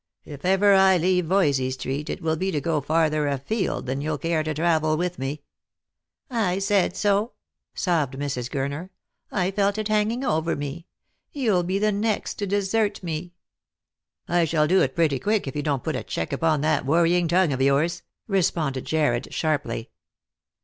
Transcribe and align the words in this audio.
If 0.25 0.45
ever 0.45 0.73
I 0.73 0.97
leave 0.97 1.25
Voysey 1.25 1.69
street 1.69 2.09
it 2.09 2.23
will 2.23 2.35
be 2.35 2.49
to 2.49 2.59
go 2.59 2.81
farther 2.81 3.27
afield 3.27 3.85
than 3.85 4.01
you'll 4.01 4.17
care 4.17 4.41
to 4.41 4.51
travel 4.51 4.97
with 4.97 5.19
me."" 5.19 5.43
I 6.51 6.57
said 6.57 6.95
so," 6.97 7.33
sobbed 7.75 8.15
Mrs. 8.15 8.49
Gurner." 8.49 8.89
I 9.31 9.51
felt 9.51 9.77
it 9.77 9.89
hanging 9.89 10.23
over 10.23 10.55
me. 10.55 10.87
You'll 11.31 11.61
be 11.61 11.77
the 11.77 11.91
next 11.91 12.39
to 12.39 12.47
desert 12.47 13.03
me."" 13.03 13.33
I 14.27 14.43
shall 14.45 14.65
do 14.65 14.81
it 14.81 14.95
pretty 14.95 15.19
quick, 15.19 15.45
if 15.47 15.55
you 15.55 15.61
don't 15.61 15.83
put 15.83 15.95
a 15.95 16.01
check 16.03 16.33
upon 16.33 16.61
that 16.61 16.83
worrying 16.83 17.27
tongue 17.27 17.53
of 17.53 17.61
yours," 17.61 18.01
responded 18.27 18.85
Jarred 18.85 19.31
sharply. 19.31 19.91